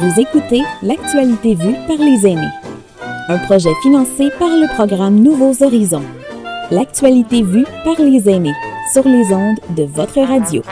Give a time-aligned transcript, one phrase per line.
[0.00, 2.52] Vous écoutez L'actualité vue par les aînés,
[3.28, 6.04] un projet financé par le programme Nouveaux Horizons.
[6.70, 8.54] L'actualité vue par les aînés
[8.92, 10.62] sur les ondes de votre radio.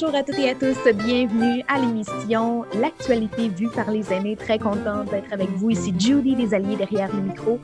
[0.00, 4.36] Bonjour à toutes et à tous, bienvenue à l'émission L'actualité vue par les aînés.
[4.36, 7.58] Très contente d'être avec vous ici, Judy des Alliés derrière le micro,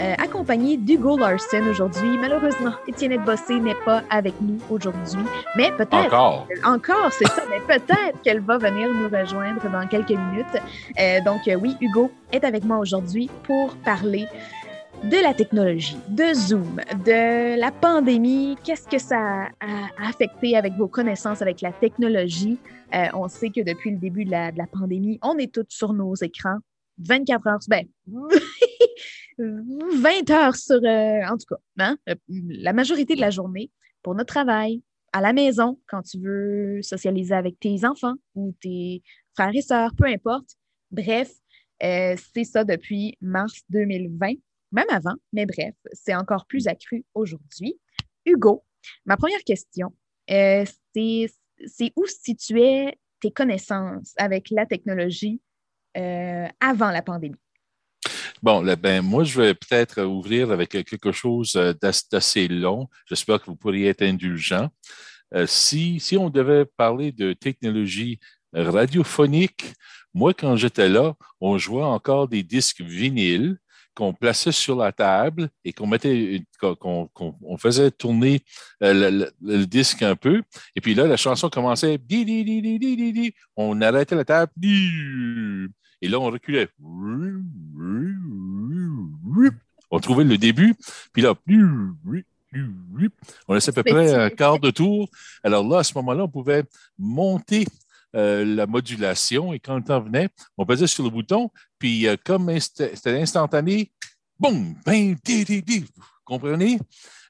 [0.00, 2.18] euh, accompagnée d'Hugo Larson aujourd'hui.
[2.20, 5.22] Malheureusement, Étienne Bossé n'est pas avec nous aujourd'hui,
[5.54, 10.10] mais peut-être encore, encore c'est ça, mais peut-être qu'elle va venir nous rejoindre dans quelques
[10.10, 10.60] minutes.
[10.98, 14.26] Euh, donc euh, oui, Hugo est avec moi aujourd'hui pour parler
[15.04, 20.88] de la technologie, de Zoom, de la pandémie, qu'est-ce que ça a affecté avec vos
[20.88, 22.58] connaissances avec la technologie?
[22.94, 26.14] Euh, on sait que depuis le début de la, pandémie, on est tous sur nos
[26.14, 26.58] écrans
[26.98, 27.86] 24 heures, ben,
[29.38, 33.70] 20 heures sur, euh, en tout cas, hein, euh, la majorité de la journée
[34.02, 34.82] pour notre travail,
[35.12, 39.02] à la maison, quand tu veux socialiser avec tes enfants ou tes
[39.34, 40.56] frères et sœurs, peu importe.
[40.90, 41.30] Bref,
[41.80, 44.34] c'est ça depuis mars 2020
[44.72, 47.78] même avant, mais bref, c'est encore plus accru aujourd'hui.
[48.24, 48.64] Hugo,
[49.04, 49.92] ma première question,
[50.30, 50.64] euh,
[50.94, 55.40] c'est où situaient tes connaissances avec la technologie
[55.96, 57.36] euh, avant la pandémie?
[58.42, 61.72] Bon, ben, moi, je vais peut-être ouvrir avec quelque chose euh,
[62.10, 62.88] d'assez long.
[63.06, 64.68] J'espère que vous pourriez être indulgent.
[65.46, 68.20] si, si on devait parler de technologie
[68.52, 69.74] radiophonique,
[70.14, 73.58] moi, quand j'étais là, on jouait encore des disques vinyles
[73.96, 77.08] qu'on plaçait sur la table et qu'on mettait, qu'on,
[77.58, 78.42] faisait tourner
[78.82, 80.42] euh, le, disque un peu.
[80.76, 81.98] Et puis là, la chanson commençait.
[83.56, 84.52] On arrêtait la table.
[84.62, 86.68] Et là, on reculait.
[89.90, 90.74] On trouvait le début.
[91.12, 91.34] Puis là,
[93.48, 95.08] on laissait à peu près un quart de tour.
[95.42, 96.64] Alors là, à ce moment-là, on pouvait
[96.98, 97.66] monter
[98.14, 102.16] euh, la modulation et quand le temps venait, on pesait sur le bouton, puis euh,
[102.24, 103.92] comme c'était instantané,
[104.38, 105.84] boum, ben, vous
[106.24, 106.78] comprenez?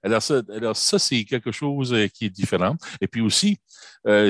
[0.06, 2.77] Alors ça, alors ça c'est quelque chose euh, qui est différent.
[3.00, 3.59] Et puis aussi,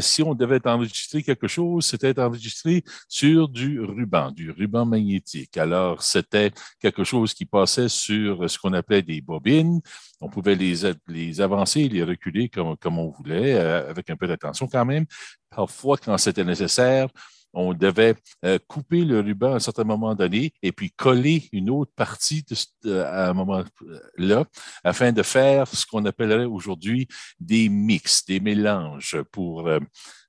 [0.01, 5.57] si on devait enregistrer quelque chose, c'était enregistré sur du ruban, du ruban magnétique.
[5.59, 6.51] Alors, c'était
[6.81, 9.83] quelque chose qui passait sur ce qu'on appelait des bobines.
[10.21, 10.77] On pouvait les,
[11.09, 15.05] les avancer, les reculer comme, comme on voulait, avec un peu d'attention quand même.
[15.51, 17.09] Parfois, quand c'était nécessaire,
[17.57, 21.71] on devait euh, couper le ruban à un certain moment donné et puis coller une
[21.71, 22.45] autre partie
[22.85, 24.45] à un moment-là
[24.85, 27.09] afin de faire ce qu'on appellerait aujourd'hui
[27.41, 29.81] des mix, des mélanges pour, euh,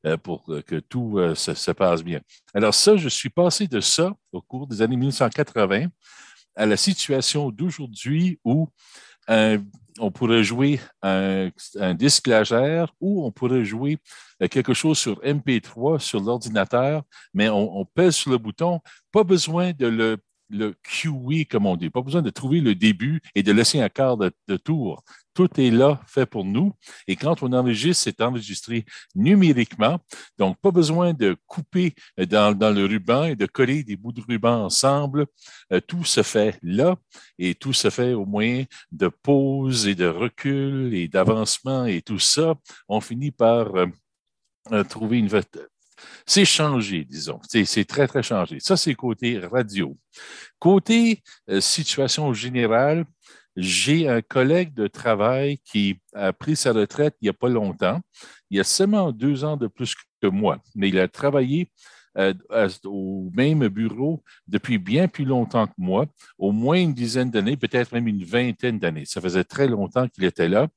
[0.05, 2.21] euh, pour que tout se, passe bien.
[2.53, 5.87] Alors ça, je suis passé de ça au cours des années 1980
[6.55, 8.69] à la situation d'aujourd'hui où
[9.99, 11.49] on pourrait jouer un,
[11.95, 13.97] disque légère ou on pourrait jouer
[14.41, 18.79] euh, quelque chose sur MP3 sur l'ordinateur, mais on, pèse sur le bouton.
[19.11, 20.17] Pas besoin de le
[20.49, 21.89] le QE, comme on dit.
[21.89, 25.03] Pas besoin de trouver le début et de laisser un quart de, tour.
[25.33, 26.73] Tout est là, fait pour nous.
[27.07, 28.85] Et quand on enregistre, c'est enregistré
[29.15, 29.99] numériquement.
[30.37, 34.65] Donc, pas besoin de couper dans, le ruban et de coller des bouts de ruban
[34.65, 35.27] ensemble.
[35.71, 36.95] Euh, tout se fait là
[37.37, 42.19] et tout se fait au moyen de pause et de recul et d'avancement et tout
[42.19, 42.55] ça.
[42.87, 43.85] On finit par euh,
[44.71, 45.29] euh, trouver une,
[46.25, 47.39] c'est changé, disons.
[47.47, 48.59] C'est très, très changé.
[48.59, 49.97] Ça, c'est côté radio.
[50.59, 53.05] Côté euh, situation générale,
[53.55, 57.99] j'ai un collègue de travail qui a pris sa retraite il n'y a pas longtemps.
[58.49, 61.71] Il a seulement deux ans de plus que moi, mais il a travaillé
[62.17, 62.33] euh,
[62.85, 66.05] au même bureau depuis bien plus longtemps que moi,
[66.37, 69.05] au moins une dizaine d'années, peut-être même une vingtaine d'années.
[69.05, 70.67] Ça faisait très longtemps qu'il était là.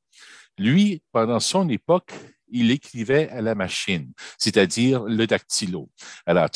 [0.59, 2.13] Lui, pendant son époque,
[2.53, 5.91] il écrivait à la machine, c'est-à-dire le dactylo.
[6.27, 6.49] Alors,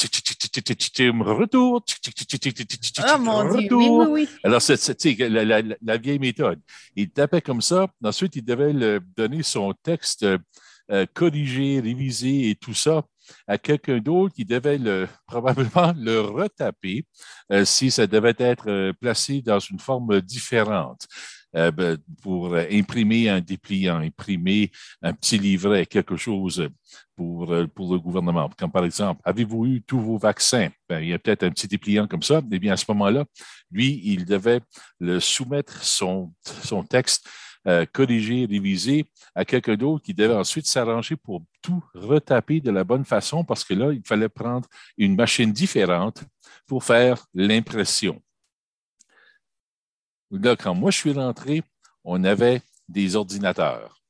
[3.43, 4.29] retour, oh oui.
[4.43, 6.61] Alors, c'est la, vieille méthode.
[6.97, 7.87] Il tapait comme ça.
[8.03, 10.27] Ensuite, il devait le donner son texte
[10.91, 13.05] euh, corrigé, révisé et tout ça
[13.47, 17.07] à quelqu'un d'autre qui devait le, probablement le retaper
[17.53, 21.07] euh, si ça devait être euh, placé dans une forme différente.
[21.57, 24.73] Euh, ben, pour imprimer un dépliant, imprimer
[25.03, 26.69] un petit livret, quelque chose
[27.17, 28.51] pour, euh, pour le gouvernement.
[28.59, 30.69] Comme par exemple, avez-vous eu tous vos vaccins?
[30.89, 32.43] Ben, il y a peut-être un petit dépliant comme ça.
[32.51, 33.25] Eh bien, à ce moment-là,
[33.71, 34.61] lui, il devait
[34.99, 37.29] le soumettre son, son texte
[37.67, 42.85] euh, corrigé, révisé à quelqu'un d'autre qui devait ensuite s'arranger pour tout retaper de la
[42.85, 44.69] bonne façon parce que là, il fallait prendre
[44.99, 46.25] une machine différente
[46.67, 48.21] pour faire l'impression.
[50.43, 51.63] Là, quand moi je suis rentré,
[52.03, 54.03] on avait des ordinateurs.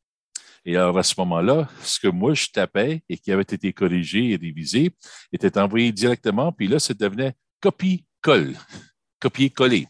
[0.64, 4.30] Et alors, à ce moment-là, ce que moi, je tapais et qui avait été corrigé
[4.30, 4.92] et révisé
[5.30, 8.54] était envoyé directement, puis là, ça devenait copie-colle,
[9.20, 9.86] copier-coller.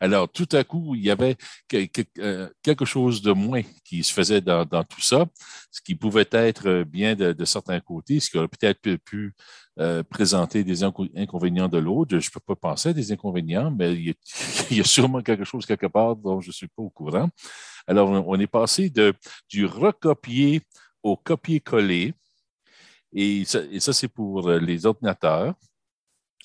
[0.00, 1.36] Alors, tout à coup, il y avait
[2.18, 5.26] euh, quelque chose de moins qui se faisait dans, tout ça,
[5.70, 9.34] ce qui pouvait être bien de, certains côtés, ce qui aurait peut-être pu,
[9.80, 12.18] euh, présenter des inconvénients de l'autre.
[12.18, 14.14] Je ne peux pas penser à des inconvénients, mais il
[14.70, 17.28] y, a, sûrement quelque chose quelque part dont je ne suis pas au courant.
[17.86, 18.92] Alors, on est passé
[19.48, 20.62] du recopier
[21.02, 22.14] au copier-coller.
[23.12, 25.54] Et et ça c'est pour les ordinateurs.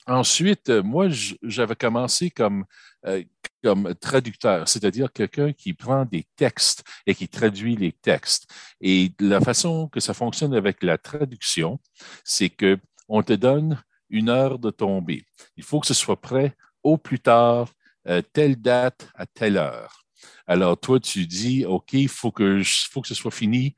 [0.08, 1.08] Ensuite, euh, moi,
[1.44, 2.66] j'avais commencé comme,
[3.06, 3.24] euh,
[3.64, 8.50] comme traducteur, c'est-à-dire quelqu'un qui prend des textes et qui traduit les textes.
[8.82, 11.80] Et la façon que ça fonctionne avec la traduction,
[12.24, 15.26] c'est qu'on te donne une heure de tombée.
[15.58, 17.70] Il faut que ce soit prêt au plus tard,
[18.08, 20.04] euh, telle date à telle heure.
[20.48, 23.76] Alors, toi, tu dis, OK, il faut que, faut que ce soit fini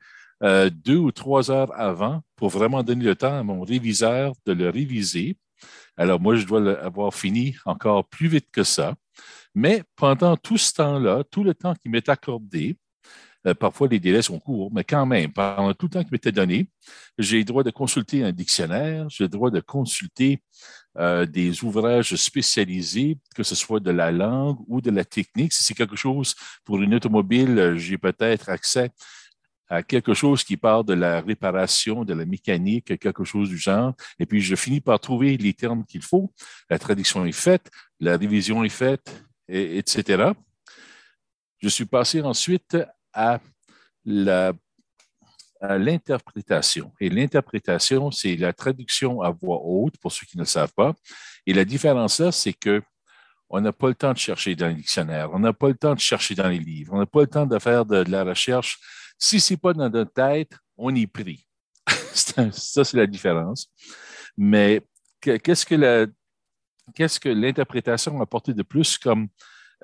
[0.72, 4.70] deux ou trois heures avant pour vraiment donner le temps à mon réviseur de le
[4.70, 5.36] réviser
[5.96, 8.94] alors, moi, je dois l'avoir fini encore plus vite que ça.
[9.54, 12.76] Mais pendant tout ce temps-là, tout le temps qui m'est accordé,
[13.46, 16.32] euh, parfois les délais sont courts, mais quand même, pendant tout le temps qui m'était
[16.32, 16.68] donné,
[17.18, 20.42] j'ai le droit de consulter un dictionnaire, j'ai le droit de consulter
[20.96, 25.52] euh, des ouvrages spécialisés, que ce soit de la langue ou de la technique.
[25.52, 26.34] Si c'est quelque chose
[26.64, 28.90] pour une automobile, j'ai peut-être accès
[29.72, 33.94] à quelque chose qui parle de la réparation, de la mécanique, quelque chose du genre.
[34.18, 36.30] Et puis, je finis par trouver les termes qu'il faut.
[36.68, 40.32] La traduction est faite, la révision est faite, et, etc.
[41.62, 42.76] Je suis passé ensuite
[43.14, 43.40] à
[45.62, 46.92] l'interprétation.
[47.00, 50.92] Et l'interprétation, c'est la traduction à voix haute, pour ceux qui ne le savent pas.
[51.46, 52.82] Et la différence là, c'est que
[53.48, 55.94] on n'a pas le temps de chercher dans les dictionnaires, on n'a pas le temps
[55.94, 58.78] de chercher dans les livres, on n'a pas le temps de faire de la recherche
[59.22, 61.46] si ce n'est pas dans notre tête, on y prie.
[62.12, 63.70] ça, c'est la différence.
[64.36, 64.82] Mais
[65.20, 69.28] qu'est-ce que l'interprétation a apporté de plus comme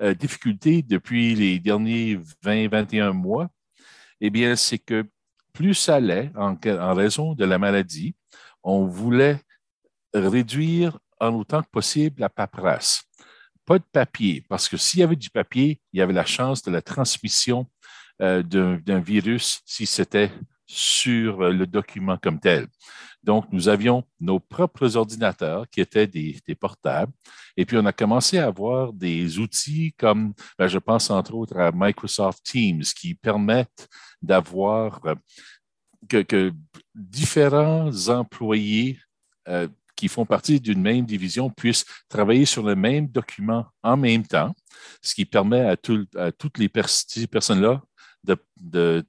[0.01, 3.49] euh, difficulté depuis les derniers 20-21 mois?
[4.19, 5.07] Eh bien, c'est que
[5.53, 8.15] plus ça allait, en, en, raison de la maladie,
[8.61, 9.39] on voulait
[10.13, 13.03] réduire en autant que possible la paperasse.
[13.65, 16.61] Pas de papier, parce que s'il y avait du papier, il y avait la chance
[16.61, 17.69] de la transmission
[18.21, 20.29] euh, d'un virus si c'était
[20.67, 22.67] sur euh, le document comme tel.
[23.23, 27.13] Donc, nous avions nos propres ordinateurs qui étaient des, portables.
[27.55, 31.57] Et puis, on a commencé à avoir des outils comme, ben, je pense entre autres
[31.57, 33.87] à Microsoft Teams qui permettent
[34.21, 35.15] d'avoir euh,
[36.09, 36.51] que,
[36.93, 38.99] différents employés
[39.95, 44.53] qui font partie d'une même division puissent travailler sur le même document en même temps,
[45.01, 47.81] ce qui permet à, toutes les personnes-là
[48.23, 49.05] de,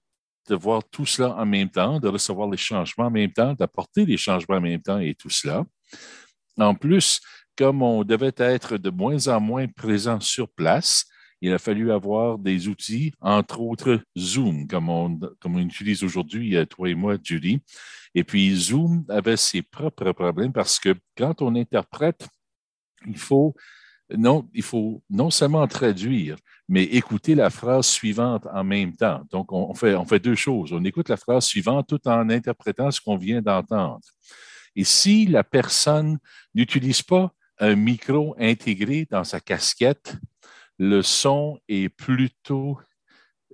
[0.50, 4.16] voir tout cela en même temps, de recevoir les changements en même temps, d'apporter les
[4.16, 5.64] changements en même temps et tout cela.
[6.58, 7.20] En plus,
[7.56, 11.06] comme on devait être de moins en moins présent sur place,
[11.42, 16.56] il a fallu avoir des outils, entre autres Zoom, comme on, comme on utilise aujourd'hui,
[16.56, 17.60] euh, toi et moi, Judy.
[18.14, 22.28] Et puis Zoom avait ses propres problèmes parce que quand on interprète,
[23.06, 23.54] il faut
[24.16, 26.36] non, il faut non seulement traduire,
[26.68, 29.22] mais écouter la phrase suivante en même temps.
[29.30, 30.72] Donc, on fait, on fait deux choses.
[30.72, 34.00] On écoute la phrase suivante tout en interprétant ce qu'on vient d'entendre.
[34.76, 36.18] Et si la personne
[36.54, 40.16] n'utilise pas un micro intégré dans sa casquette,
[40.78, 42.78] le son est plutôt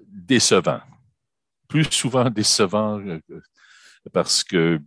[0.06, 0.80] décevant.
[1.68, 3.20] Plus souvent décevant euh,
[4.12, 4.80] parce que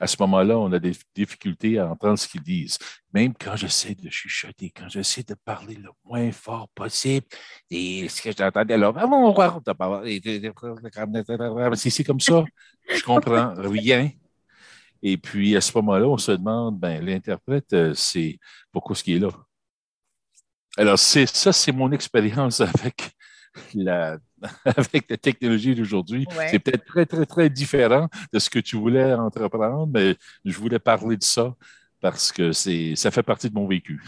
[0.00, 2.78] à ce moment-là, on a des difficultés à entendre ce qu'ils disent.
[3.12, 7.26] Même quand j'essaie de chuchoter, quand j'essaie de parler le moins fort possible,
[7.70, 8.92] et ce que j'entendais là,
[11.74, 12.44] c'est comme ça,
[12.88, 14.10] je comprends rien.
[15.02, 18.38] Et puis, à ce moment-là, on se demande, ben, l'interprète, euh, c'est
[18.72, 19.30] pourquoi ce qui est là?
[20.76, 23.12] Alors, c'est ça, c'est mon expérience avec
[23.74, 24.18] la,
[24.64, 26.26] avec la technologie d'aujourd'hui.
[26.50, 30.78] C'est peut-être très, très, très différent de ce que tu voulais entreprendre, mais je voulais
[30.78, 31.54] parler de ça
[32.00, 34.00] parce que ça fait partie de mon vécu.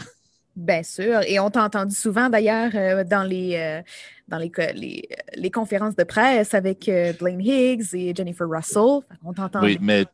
[0.55, 1.21] Bien sûr.
[1.27, 3.81] Et on t'a entendu souvent d'ailleurs euh, dans, les, euh,
[4.27, 4.51] dans les,
[5.35, 8.99] les, conférences de presse avec euh, Blaine Higgs et Jennifer Russell.
[9.23, 9.61] On t'entend.
[9.61, 10.05] Oui, mais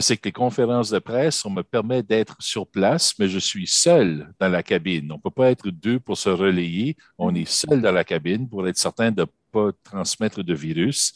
[0.00, 3.66] c'est que les conférences de presse, on me permet d'être sur place, mais je suis
[3.66, 5.10] seul dans la cabine.
[5.12, 6.96] On ne peut pas être deux pour se relayer.
[7.18, 11.12] On est seul dans la cabine pour être certain de ne pas transmettre de virus.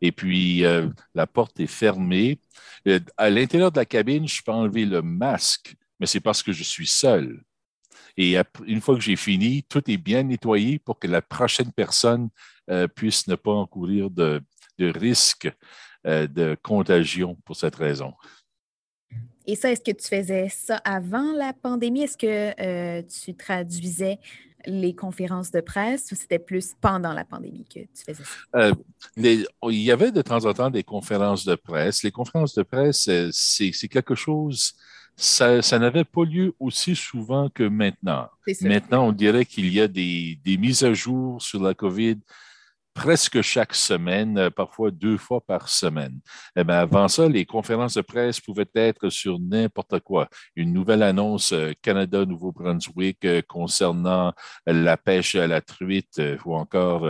[0.00, 2.40] Et puis, euh, la porte est fermée.
[2.86, 6.52] Euh, à l'intérieur de la cabine, je peux enlever le masque, mais c'est parce que
[6.52, 7.42] je suis seul.
[8.16, 12.28] Et une fois que j'ai fini, tout est bien nettoyé pour que la prochaine personne
[12.70, 14.42] euh, puisse ne pas encourir de,
[14.78, 15.50] de risque euh,
[16.04, 18.14] de contagion pour cette raison.
[19.46, 22.02] Et ça, est-ce que tu faisais ça avant la pandémie?
[22.02, 24.18] Est-ce que euh, tu traduisais
[24.66, 28.72] les conférences de presse ou c'était plus pendant la pandémie que tu faisais ça?
[29.16, 29.46] il
[29.82, 32.02] y avait de temps en temps des conférences de presse.
[32.02, 34.74] Les conférences de presse, c'est quelque chose
[35.16, 38.28] ça, n'avait pas lieu aussi souvent que maintenant.
[38.62, 42.16] Maintenant, on dirait qu'il y a des, des, mises à jour sur la COVID
[43.00, 46.20] presque chaque semaine, euh, parfois deux fois par semaine.
[46.54, 50.28] Eh bien, avant ça, les conférences de presse pouvaient être sur n'importe quoi.
[50.54, 54.34] Une nouvelle annonce euh, Canada-Nouveau-Brunswick euh, concernant
[54.66, 57.08] la pêche à la truite ou encore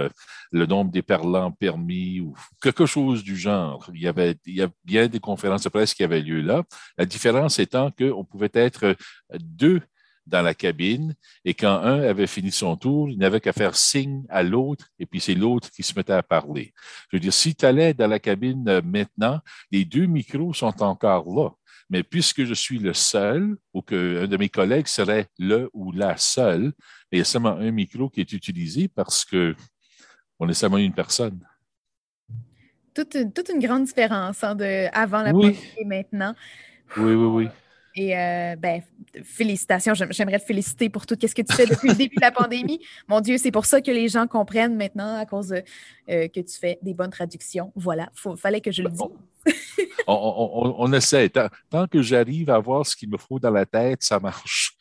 [0.52, 3.90] le nombre des parlants permis ou quelque chose du genre.
[3.92, 6.62] Il y avait il y a bien des conférences de presse qui avaient lieu là.
[6.98, 8.94] La différence étant qu'on pouvait être
[9.40, 9.80] deux
[10.26, 14.24] dans la cabine et quand un avait fini son tour, il n'avait qu'à faire signe
[14.28, 16.72] à l'autre et puis c'est l'autre qui se mettait à parler.
[17.10, 20.82] Je veux dire, si tu allais dans la cabine euh, maintenant, les deux micros sont
[20.82, 21.50] encore là.
[21.88, 26.16] Mais puisque je suis le seul ou qu'un de mes collègues serait le ou la
[26.16, 26.72] seule,
[27.10, 29.56] il y a seulement un micro qui est utilisé parce que
[30.38, 31.44] on est seulement une personne.
[32.94, 36.34] Toute une, toute une grande différence hein, de avant la pandémie et maintenant.
[36.96, 37.48] Oui, oui, oui.
[38.00, 38.80] Et euh, ben,
[39.22, 39.92] félicitations.
[39.92, 42.80] J'aimerais te féliciter pour tout ce que tu fais depuis le début de la pandémie.
[43.08, 45.62] Mon Dieu, c'est pour ça que les gens comprennent maintenant à cause de,
[46.08, 47.72] euh, que tu fais des bonnes traductions.
[47.76, 49.02] Voilà, il fallait que je le dise.
[50.06, 51.28] on, essaie.
[51.28, 54.78] Tant, que j'arrive à voir ce qu'il me faut dans la tête, ça marche.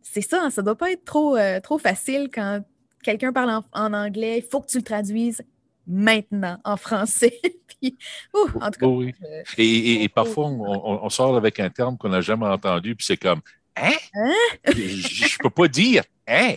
[0.04, 2.64] c'est ça, hein, ça ne doit pas être trop, euh, trop facile quand
[3.02, 4.38] quelqu'un parle en, en anglais.
[4.38, 5.42] Il faut que tu le traduises
[5.90, 7.40] maintenant en français.
[8.34, 9.14] en tout cas, oui.
[9.24, 13.42] Euh, et, parfois, on, sort avec un terme qu'on n'a jamais entendu, puis c'est comme
[13.76, 13.92] Hein?
[14.14, 14.34] hein?
[14.66, 16.56] je ne peux pas dire Hein?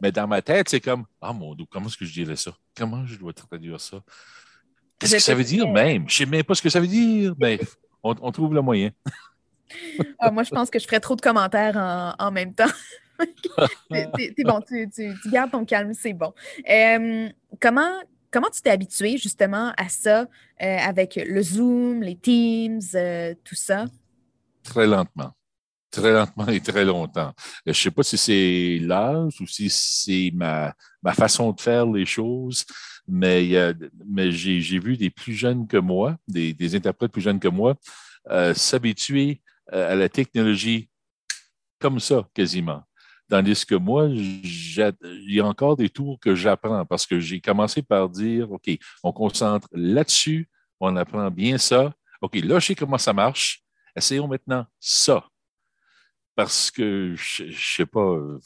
[0.00, 2.52] Mais dans ma tête, c'est comme Ah mon Dieu, comment est-ce que je dirais ça?
[2.76, 4.02] Comment je dois traduire ça?
[4.98, 6.08] Qu'est-ce que ça veut dire même?
[6.08, 7.58] Je ne sais même pas ce que ça veut dire, mais
[8.02, 8.90] on, trouve le moyen.
[10.18, 12.70] Ah, moi, je pense que je ferais trop de commentaires en, même temps.
[13.90, 16.34] c'est bon, tu, gardes ton calme, c'est bon.
[16.68, 17.28] Euh,
[17.60, 17.92] comment,
[18.32, 20.26] Comment tu t'es habitué justement à ça euh,
[20.78, 23.86] avec le Zoom, les Teams, euh, tout ça?
[24.62, 25.32] Très lentement.
[25.90, 27.32] Très lentement et très longtemps.
[27.66, 30.72] Je ne sais pas si c'est l'âge ou si c'est ma,
[31.14, 32.64] façon de faire les choses,
[33.08, 33.50] mais,
[34.30, 37.74] j'ai vu des plus jeunes que moi, des, interprètes plus jeunes que moi,
[38.30, 39.40] euh, s'habituer
[39.72, 40.88] à la technologie
[41.80, 42.84] comme ça, quasiment.
[43.30, 47.80] Tandis que moi, il y a encore des tours que j'apprends parce que j'ai commencé
[47.80, 48.68] par dire, OK,
[49.04, 50.48] on concentre là-dessus,
[50.80, 51.94] on apprend bien ça.
[52.20, 53.62] OK, là, je sais comment ça marche.
[53.94, 55.24] Essayons maintenant ça.
[56.34, 58.40] Parce que, je ne sais pas, euh,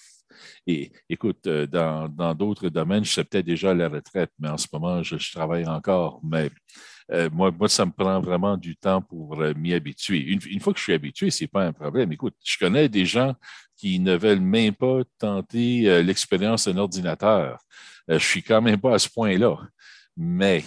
[0.67, 4.67] et, écoute, euh, dans d'autres domaines, je sais peut-être déjà la retraite, mais en ce
[4.71, 6.21] moment, je, travaille encore.
[6.23, 6.50] Mais
[7.11, 10.19] euh, moi, moi, ça me prend vraiment du temps pour m'y habituer.
[10.19, 12.12] Une, une, fois que je suis habitué, ce n'est pas un problème.
[12.12, 13.35] Écoute, je connais des gens
[13.76, 17.59] qui ne veulent même pas tenter euh, l'expérience d'un ordinateur.
[18.11, 19.57] Euh, je suis quand même pas à ce point-là.
[20.16, 20.64] Mais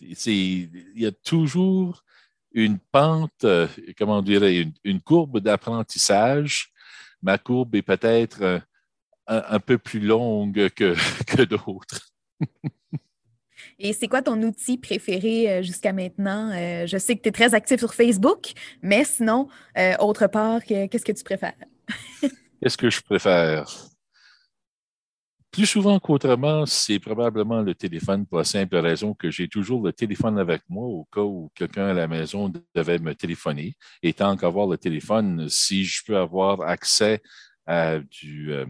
[0.00, 2.02] il y a toujours
[2.52, 6.72] une pente, euh, comment on dirait, une, courbe d'apprentissage.
[7.22, 8.60] Ma courbe est peut-être
[9.28, 10.94] un, peu plus longue que,
[11.26, 12.10] que d'autres.
[13.78, 16.50] Et c'est quoi ton outil préféré jusqu'à maintenant?
[16.52, 19.48] je sais que tu es très actif sur Facebook, mais sinon,
[20.00, 21.54] autre part, qu'est-ce que tu préfères?
[22.60, 23.66] Qu'est-ce que je préfère?
[25.50, 29.92] Plus souvent qu'autrement, c'est probablement le téléphone pour la simple raison que j'ai toujours le
[29.92, 33.74] téléphone avec moi au cas où quelqu'un à la maison devait me téléphoner.
[34.02, 37.20] Et tant qu'avoir le téléphone, si je peux avoir accès
[37.66, 38.64] à du, euh,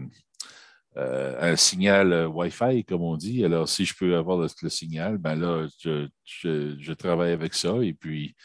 [0.97, 5.35] euh, un signal Wi-Fi, comme on dit, alors si je peux avoir le, signal, ben
[5.35, 7.77] là, je, je, travaille avec ça.
[7.81, 8.35] Et puis,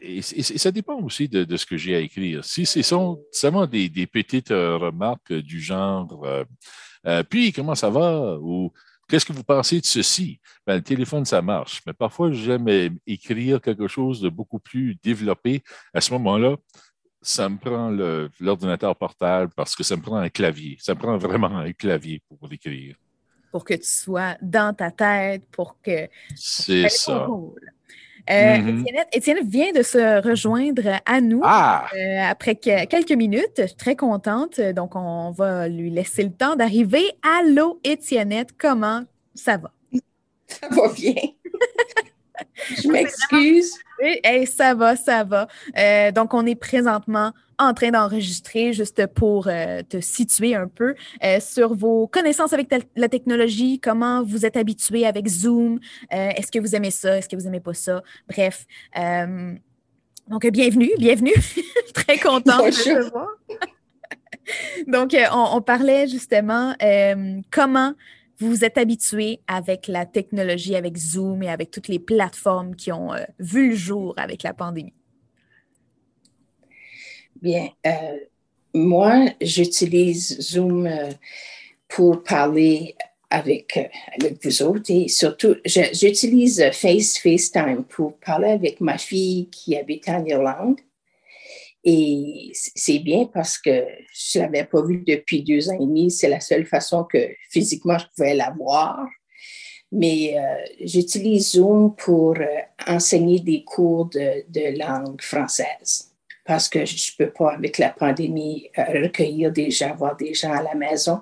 [0.00, 2.44] et, ça dépend aussi de, ce que j'ai à écrire.
[2.44, 6.44] Si ce sont seulement des, petites euh, remarques du genre euh,
[7.06, 8.36] euh, Puis, comment ça va?
[8.40, 8.72] ou
[9.08, 10.38] Qu'est-ce que vous pensez de ceci?
[10.64, 11.82] Ben, le téléphone, ça marche.
[11.84, 12.68] Mais parfois, j'aime
[13.06, 15.64] écrire quelque chose de beaucoup plus développé.
[15.92, 16.56] À ce moment-là,
[17.20, 17.90] ça me prend
[18.38, 20.76] l'ordinateur portable parce que ça me prend un clavier.
[20.78, 22.94] Ça me prend vraiment un clavier pour l'écrire.
[23.50, 26.08] Pour que tu sois dans ta tête, pour que.
[26.36, 27.26] C'est ça.
[28.28, 29.04] Euh, mm-hmm.
[29.12, 31.86] Étienne, vient de se rejoindre à nous ah!
[31.94, 33.54] euh, après quelques minutes.
[33.58, 34.60] Je suis très contente.
[34.60, 37.04] Donc, on va lui laisser le temps d'arriver.
[37.22, 39.70] Allô, Étienne, comment ça va?
[40.46, 41.14] Ça va bien.
[42.82, 43.72] je m'excuse.
[44.46, 45.48] ça va, ça va.
[45.78, 50.94] Euh, donc, on est présentement en train d'enregistrer juste pour euh, te situer un peu
[51.24, 55.78] euh, sur vos connaissances avec la technologie, comment vous êtes habitué avec Zoom,
[56.10, 58.66] est-ce que vous aimez ça, est-ce que vous n'aimez pas ça, bref.
[60.28, 61.34] donc, bienvenue, bienvenue.
[61.94, 63.28] Très contente de te voir.
[64.86, 66.74] donc, on, parlait justement
[67.50, 67.94] comment
[68.40, 72.90] vous vous êtes habitué avec la technologie, avec Zoom et avec toutes les plateformes qui
[72.90, 74.94] ont euh, vu le jour avec la pandémie?
[77.42, 78.18] Bien, euh,
[78.74, 81.10] moi, j'utilise Zoom euh,
[81.88, 82.94] pour parler
[83.30, 89.76] avec, avec vous autres et surtout, j'utilise Face, FaceTime pour parler avec ma fille qui
[89.76, 90.80] habite en Irlande.
[91.82, 96.10] Et c'est bien parce que je ne l'avais pas vue depuis deux ans et demi.
[96.10, 99.06] C'est la seule façon que physiquement je pouvais la voir.
[99.92, 102.44] Mais euh, j'utilise Zoom pour euh,
[102.86, 106.09] enseigner des cours de, langue française
[106.50, 110.34] parce que je ne peux pas, avec la pandémie, euh, recueillir des gens, voir des
[110.34, 111.20] gens à la maison.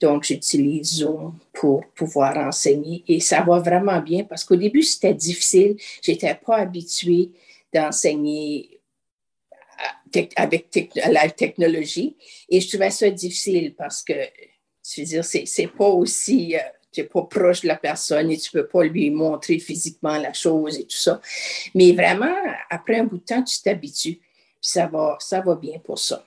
[0.00, 5.12] Donc, j'utilise Zoom pour pouvoir enseigner et ça va vraiment bien parce qu'au début, c'était
[5.12, 5.76] difficile.
[6.02, 7.32] Je n'étais pas habituée
[7.70, 8.80] d'enseigner
[10.36, 12.16] avec la technologie.
[12.48, 16.60] Et je trouvais ça difficile parce que, je veux dire, c'est pas aussi, euh,
[16.90, 20.32] tu n'es pas proche de la personne et tu peux pas lui montrer physiquement la
[20.32, 21.20] chose et tout ça.
[21.74, 22.34] Mais vraiment,
[22.70, 24.18] après un bout de temps, tu t'habitues.
[24.62, 26.24] Ça va, ça va bien pour ça.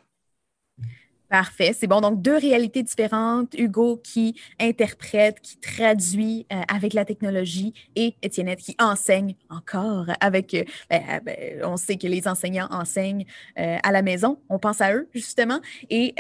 [1.30, 2.02] Parfait, c'est bon.
[2.02, 3.56] Donc, deux réalités différentes.
[3.58, 10.54] Hugo qui interprète, qui traduit euh, avec la technologie et Étienne qui enseigne encore avec...
[10.54, 13.26] Euh, ben, euh, ben, on sait que les enseignants enseignent
[13.56, 14.38] à la maison.
[14.50, 15.60] On pense à eux, justement.
[15.90, 16.14] Et,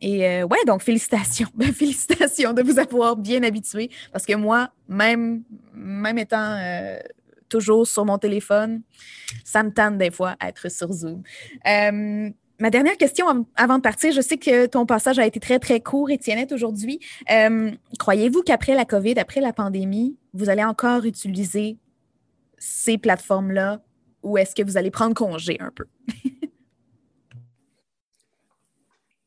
[0.00, 1.48] et ouais, donc félicitations.
[1.74, 6.58] félicitations de vous avoir bien habitué parce que moi, même, même étant
[7.48, 8.82] toujours sur mon téléphone,
[9.44, 11.22] ça me tente des fois être sur Zoom
[12.58, 15.80] ma dernière question avant de partir, je sais que ton passage a été très, très
[15.80, 17.00] court, Étienne, aujourd'hui.
[17.30, 21.78] Euh, croyez-vous qu'après la COVID, après la pandémie, vous allez encore utiliser
[22.58, 23.80] ces plateformes-là
[24.22, 25.84] ou est-ce que vous allez prendre congé un peu?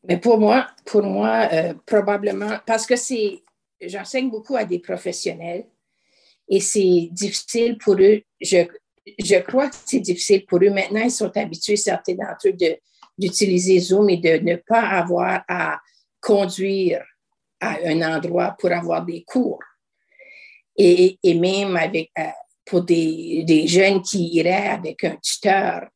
[0.08, 3.44] Mais pour moi, pour moi, euh, probablement, parce que c'est,
[3.82, 5.66] j'enseigne beaucoup à des professionnels
[6.50, 8.22] et c'est difficile pour eux.
[8.42, 8.66] Je,
[9.24, 10.72] je crois que c'est difficile pour eux.
[10.72, 12.78] Maintenant, ils sont habitués, certains d'entre eux,
[13.18, 15.80] d'utiliser Zoom et de ne pas avoir à
[16.20, 17.04] conduire
[17.60, 19.60] à un endroit pour avoir des cours.
[20.76, 22.24] Et, et même avec, euh,
[22.66, 25.88] pour des, des, jeunes qui iraient avec un tuteur,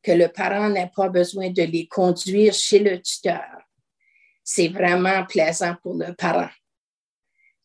[0.00, 3.42] que le parent n'a pas besoin de les conduire chez le tuteur.
[4.44, 6.48] C'est vraiment plaisant pour le parent.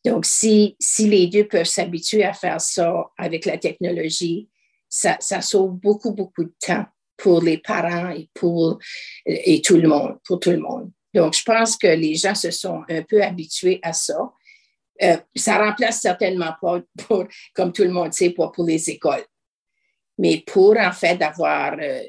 [0.04, 4.48] Donc, si, si les deux peuvent s'habituer à faire ça avec la technologie,
[4.88, 6.84] ça, sauve beaucoup, beaucoup de temps
[7.16, 8.78] pour les parents et pour
[9.24, 10.90] et tout le monde, pour tout le monde.
[11.14, 14.32] Donc, je pense que les gens se sont un peu habitués à ça.
[15.02, 19.24] Euh, ça remplace certainement pas, pour, comme tout le monde sait, pas pour les écoles.
[20.18, 22.02] Mais pour, en fait, d'avoir euh,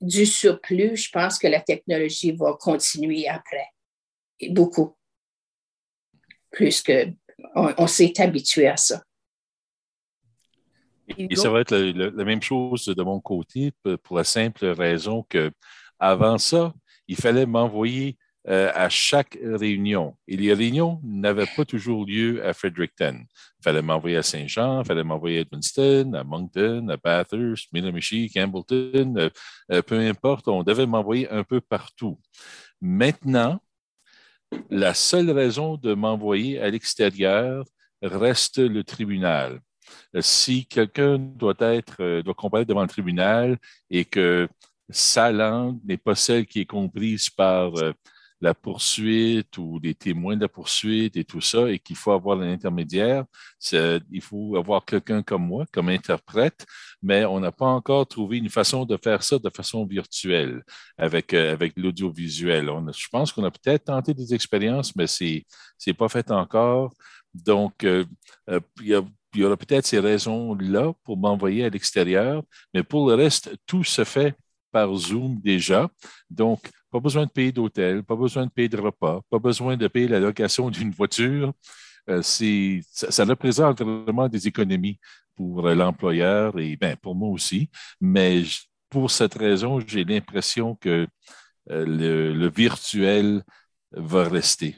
[0.00, 3.68] du surplus, je pense que la technologie va continuer après.
[4.50, 4.96] Beaucoup.
[6.50, 7.08] Plus que
[7.54, 9.02] on s'est habitué à ça.
[11.18, 15.50] Et ça va être la, même chose de mon côté pour la simple raison que
[15.98, 16.72] avant ça,
[17.08, 18.16] il fallait m'envoyer
[18.48, 20.16] euh, à chaque réunion.
[20.28, 23.20] Et les réunions n'avaient pas toujours lieu à Fredericton.
[23.60, 28.30] Il fallait m'envoyer à Saint-Jean, il fallait m'envoyer à Edmundston, à Moncton, à Bathurst, Miramichi,
[28.30, 29.30] Campbellton, euh,
[29.72, 32.18] euh, peu importe, on devait m'envoyer un peu partout.
[32.80, 33.60] Maintenant,
[34.70, 37.64] la seule raison de m'envoyer à l'extérieur
[38.02, 39.60] reste le tribunal.
[40.20, 43.58] Si quelqu'un doit être, euh, doit comparaître devant le tribunal
[43.90, 44.48] et que
[44.90, 47.92] sa langue n'est pas celle qui est comprise par euh,
[48.44, 52.38] la poursuite ou les témoins de la poursuite et tout ça, et qu'il faut avoir
[52.40, 53.24] un intermédiaire,
[53.72, 56.66] il faut avoir quelqu'un comme moi, comme interprète,
[57.02, 60.62] mais on n'a pas encore trouvé une façon de faire ça de façon virtuelle
[60.98, 62.70] avec, avec l'audiovisuel.
[62.92, 65.24] Je pense qu'on a peut-être tenté des expériences, mais ce
[65.86, 66.92] n'est pas fait encore.
[67.32, 68.06] Donc, il
[68.82, 68.94] y
[69.34, 73.84] il y aura peut-être ces raisons-là pour m'envoyer à l'extérieur, mais pour le reste, tout
[73.84, 74.34] se fait
[74.70, 75.90] par Zoom déjà.
[76.30, 79.88] Donc, pas besoin de payer d'hôtel, pas besoin de payer de repas, pas besoin de
[79.88, 81.52] payer la location d'une voiture.
[82.08, 85.00] Euh, ça, représente vraiment des économies
[85.34, 87.68] pour l'employeur et ben, pour moi aussi.
[88.00, 88.44] Mais
[88.88, 91.08] pour cette raison, j'ai l'impression que
[91.72, 93.42] euh, le virtuel
[93.90, 94.76] va rester.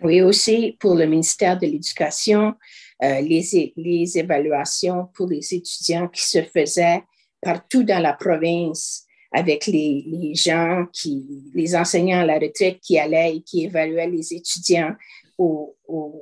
[0.00, 2.54] Oui, aussi pour le ministère de l'Éducation,
[3.02, 7.04] euh, les, les évaluations pour les étudiants qui se faisaient
[7.42, 9.05] partout dans la province
[9.36, 11.22] avec les, gens qui,
[11.54, 14.94] les enseignants à la retraite qui allaient et qui évaluaient les étudiants
[15.36, 16.14] au, au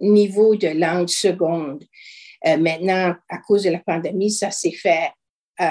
[0.00, 1.84] niveau de langue seconde.
[2.44, 5.10] Euh, maintenant, à cause de la pandémie, ça s'est fait
[5.60, 5.68] euh,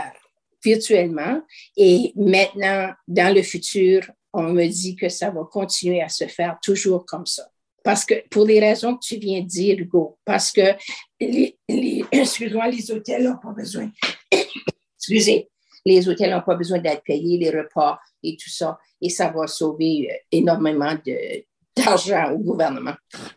[0.64, 1.42] virtuellement.
[1.76, 6.58] Et maintenant, dans le futur, on me dit que ça va continuer à se faire
[6.64, 7.46] toujours comme ça.
[7.84, 10.76] Parce que, pour les raisons que tu viens de dire, Hugo, parce que
[11.20, 13.92] les, les, les hôtels n'ont pas besoin,
[14.98, 15.50] excusez,
[15.86, 18.80] les hôtels n'ont pas besoin d'être payés, les repas et tout ça.
[19.02, 20.94] Et ça va sauver euh, énormément
[21.78, 22.96] d'argent au gouvernement.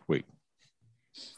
[0.08, 0.24] Oui.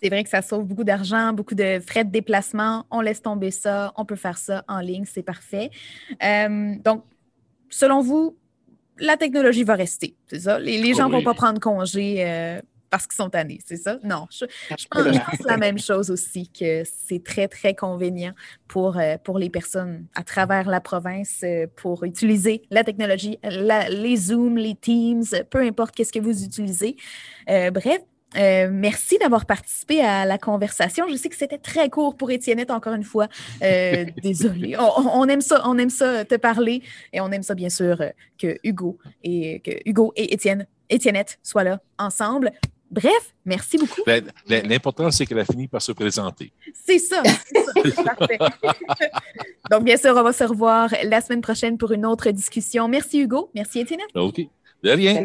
[0.03, 2.85] C'est vrai que ça sauve beaucoup d'argent, beaucoup de frais de déplacement.
[2.91, 3.93] On laisse tomber ça.
[3.97, 5.05] On peut faire ça en ligne.
[5.07, 5.71] C'est parfait.
[6.23, 7.05] Euh, donc,
[7.71, 8.37] selon vous,
[8.99, 10.17] la technologie va rester.
[10.27, 10.59] C'est ça?
[10.59, 12.61] Les, gens ne vont pas prendre congé euh,
[12.91, 13.99] parce qu'ils sont tannés, c'est ça?
[14.03, 14.47] Non, je,
[14.91, 18.33] pense, la même chose aussi, que c'est très, très convenient
[18.69, 21.45] pour, euh, pour les personnes à travers la province
[21.77, 26.97] pour utiliser la technologie, les Zoom, les Teams, peu importe qu'est-ce que vous utilisez.
[27.47, 28.01] bref,
[28.37, 31.07] euh, merci d'avoir participé à la conversation.
[31.09, 33.29] Je sais que c'était très court pour Étiennette, encore une fois.
[33.63, 34.77] Euh, désolée.
[34.79, 38.11] On, aime ça, on aime ça te parler et on aime ça, bien sûr, euh,
[38.39, 42.53] que Hugo et que Hugo et Étienne, Étiennette soient là ensemble.
[42.91, 44.03] Bref, merci beaucoup.
[44.05, 46.53] Ben, l'important, c'est qu'elle a fini par se présenter.
[46.75, 47.23] C'est ça.
[47.25, 48.39] ça parfait.
[49.71, 52.89] Donc, bien sûr, on va se revoir la semaine prochaine pour une autre discussion.
[52.89, 53.51] Merci, Hugo.
[53.55, 54.01] Merci, Étienne.
[54.15, 54.41] OK.
[54.83, 55.25] De rien.